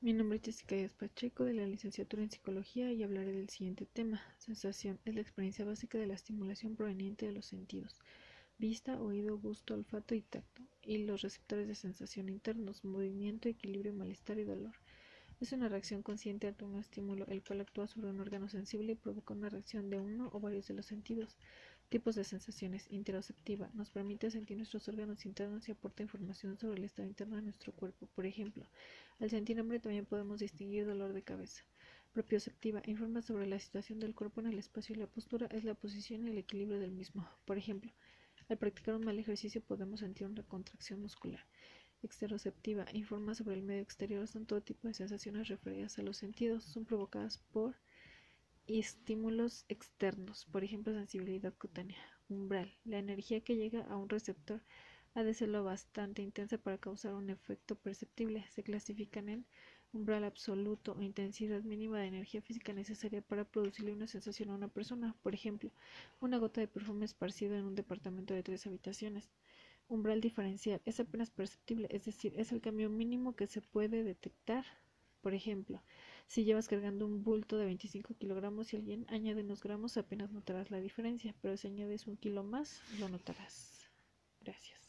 Mi 0.00 0.12
nombre 0.12 0.36
es 0.36 0.44
Jessica 0.44 0.76
Díaz 0.76 0.94
Pacheco 0.94 1.44
de 1.44 1.54
la 1.54 1.66
licenciatura 1.66 2.22
en 2.22 2.30
Psicología 2.30 2.92
y 2.92 3.02
hablaré 3.02 3.32
del 3.32 3.48
siguiente 3.48 3.84
tema. 3.84 4.22
Sensación 4.38 5.00
es 5.04 5.16
la 5.16 5.22
experiencia 5.22 5.64
básica 5.64 5.98
de 5.98 6.06
la 6.06 6.14
estimulación 6.14 6.76
proveniente 6.76 7.26
de 7.26 7.32
los 7.32 7.46
sentidos, 7.46 7.98
vista, 8.58 9.00
oído, 9.00 9.36
gusto, 9.38 9.74
olfato 9.74 10.14
y 10.14 10.22
tacto, 10.22 10.62
y 10.82 10.98
los 10.98 11.22
receptores 11.22 11.66
de 11.66 11.74
sensación 11.74 12.28
internos, 12.28 12.84
movimiento, 12.84 13.48
equilibrio, 13.48 13.92
malestar 13.92 14.38
y 14.38 14.44
dolor. 14.44 14.76
Es 15.40 15.50
una 15.50 15.68
reacción 15.68 16.04
consciente 16.04 16.46
ante 16.46 16.64
un 16.64 16.78
estímulo, 16.78 17.26
el 17.26 17.42
cual 17.42 17.62
actúa 17.62 17.88
sobre 17.88 18.10
un 18.10 18.20
órgano 18.20 18.48
sensible 18.48 18.92
y 18.92 18.96
provoca 18.96 19.34
una 19.34 19.48
reacción 19.48 19.90
de 19.90 19.98
uno 19.98 20.30
o 20.32 20.38
varios 20.38 20.68
de 20.68 20.74
los 20.74 20.86
sentidos. 20.86 21.36
Tipos 21.88 22.14
de 22.16 22.24
sensaciones. 22.24 22.86
Interoceptiva. 22.90 23.70
Nos 23.72 23.88
permite 23.88 24.30
sentir 24.30 24.58
nuestros 24.58 24.86
órganos 24.88 25.24
internos 25.24 25.66
y 25.68 25.72
aporta 25.72 26.02
información 26.02 26.58
sobre 26.58 26.76
el 26.76 26.84
estado 26.84 27.08
interno 27.08 27.36
de 27.36 27.42
nuestro 27.42 27.72
cuerpo. 27.72 28.06
Por 28.14 28.26
ejemplo, 28.26 28.66
al 29.20 29.30
sentir 29.30 29.58
hambre 29.58 29.80
también 29.80 30.04
podemos 30.04 30.38
distinguir 30.38 30.84
dolor 30.84 31.14
de 31.14 31.22
cabeza. 31.22 31.62
Propioceptiva. 32.12 32.82
Informa 32.84 33.22
sobre 33.22 33.46
la 33.46 33.58
situación 33.58 34.00
del 34.00 34.14
cuerpo 34.14 34.42
en 34.42 34.48
el 34.48 34.58
espacio 34.58 34.94
y 34.94 34.98
la 34.98 35.06
postura 35.06 35.46
es 35.50 35.64
la 35.64 35.72
posición 35.72 36.26
y 36.26 36.30
el 36.30 36.36
equilibrio 36.36 36.78
del 36.78 36.92
mismo. 36.92 37.26
Por 37.46 37.56
ejemplo, 37.56 37.90
al 38.50 38.58
practicar 38.58 38.94
un 38.94 39.06
mal 39.06 39.18
ejercicio 39.18 39.62
podemos 39.62 40.00
sentir 40.00 40.26
una 40.26 40.42
contracción 40.42 41.00
muscular. 41.00 41.40
Exteroceptiva. 42.02 42.84
Informa 42.92 43.34
sobre 43.34 43.54
el 43.54 43.62
medio 43.62 43.80
exterior. 43.80 44.28
Son 44.28 44.44
todo 44.44 44.60
tipo 44.60 44.88
de 44.88 44.94
sensaciones 44.94 45.48
referidas 45.48 45.98
a 45.98 46.02
los 46.02 46.18
sentidos. 46.18 46.64
Son 46.64 46.84
provocadas 46.84 47.38
por 47.50 47.76
y 48.68 48.80
estímulos 48.80 49.64
externos, 49.68 50.44
por 50.44 50.62
ejemplo 50.62 50.92
sensibilidad 50.92 51.54
cutánea. 51.54 51.96
Umbral. 52.28 52.70
La 52.84 52.98
energía 52.98 53.40
que 53.40 53.56
llega 53.56 53.80
a 53.86 53.96
un 53.96 54.10
receptor 54.10 54.60
ha 55.14 55.22
de 55.24 55.32
ser 55.32 55.48
lo 55.48 55.64
bastante 55.64 56.20
intensa 56.20 56.58
para 56.58 56.76
causar 56.76 57.14
un 57.14 57.30
efecto 57.30 57.76
perceptible. 57.76 58.44
Se 58.50 58.62
clasifican 58.62 59.30
en 59.30 59.46
umbral 59.94 60.22
absoluto 60.24 60.92
o 60.92 61.02
intensidad 61.02 61.62
mínima 61.62 61.98
de 61.98 62.08
energía 62.08 62.42
física 62.42 62.74
necesaria 62.74 63.22
para 63.22 63.46
producirle 63.46 63.94
una 63.94 64.06
sensación 64.06 64.50
a 64.50 64.54
una 64.54 64.68
persona. 64.68 65.16
Por 65.22 65.34
ejemplo, 65.34 65.72
una 66.20 66.36
gota 66.36 66.60
de 66.60 66.68
perfume 66.68 67.06
esparcido 67.06 67.56
en 67.56 67.64
un 67.64 67.74
departamento 67.74 68.34
de 68.34 68.42
tres 68.42 68.66
habitaciones. 68.66 69.30
Umbral 69.88 70.20
diferencial 70.20 70.82
es 70.84 71.00
apenas 71.00 71.30
perceptible, 71.30 71.88
es 71.90 72.04
decir, 72.04 72.34
es 72.36 72.52
el 72.52 72.60
cambio 72.60 72.90
mínimo 72.90 73.34
que 73.34 73.46
se 73.46 73.62
puede 73.62 74.04
detectar. 74.04 74.66
Por 75.22 75.32
ejemplo, 75.32 75.82
si 76.28 76.44
llevas 76.44 76.68
cargando 76.68 77.06
un 77.06 77.24
bulto 77.24 77.56
de 77.56 77.64
25 77.64 78.14
kilogramos 78.14 78.72
y 78.72 78.76
alguien 78.76 79.06
añade 79.08 79.40
unos 79.40 79.62
gramos, 79.62 79.96
apenas 79.96 80.30
notarás 80.30 80.70
la 80.70 80.78
diferencia, 80.78 81.34
pero 81.40 81.56
si 81.56 81.68
añades 81.68 82.06
un 82.06 82.16
kilo 82.18 82.44
más, 82.44 82.82
lo 83.00 83.08
notarás. 83.08 83.90
Gracias. 84.40 84.87